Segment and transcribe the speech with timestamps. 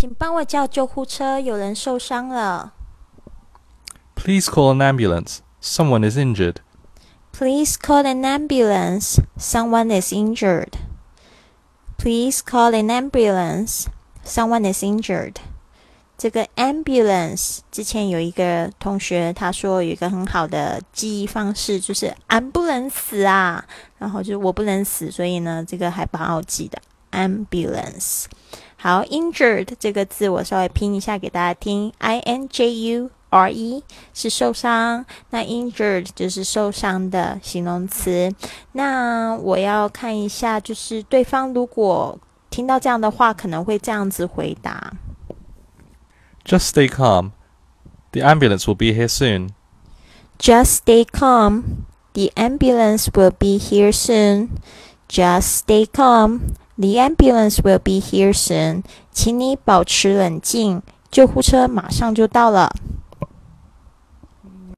[0.00, 2.72] 请帮我叫救护车，有人受伤了。
[4.14, 5.40] Please call an ambulance.
[5.60, 6.56] Someone is injured.
[7.32, 9.18] Please call an ambulance.
[9.38, 10.70] Someone is injured.
[11.98, 13.88] Please call an ambulance.
[14.24, 15.34] Someone is injured.
[16.16, 23.66] 这个 ambulance 之前有一个同学他说有一个很好的记忆方式，就是俺不能死啊，
[23.98, 26.80] 然后就是我不能死，所以呢这个还蛮好记的
[27.11, 28.25] ambulance。
[28.77, 38.31] 好，injured 这个字我稍微拼一下给大家听，i n j u r e 是受伤，那 injured 就是受伤的形容词。
[38.73, 44.93] 那我要看一下，就是对方如果听到这样的话，可能会这样子回答。
[46.45, 47.31] Just stay calm.
[48.11, 49.49] The ambulance will be here soon.
[50.37, 51.63] Just stay calm.
[52.13, 54.49] The ambulance will be here soon.
[55.09, 56.41] Just stay calm.
[56.80, 58.84] The ambulance will be here soon.
[59.12, 60.80] 请你保持冷静，
[61.10, 62.72] 救护车马上就到了。